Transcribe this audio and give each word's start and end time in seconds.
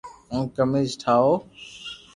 ھون 0.29 0.43
قميس 0.55 0.91
ٺاو 1.01 1.27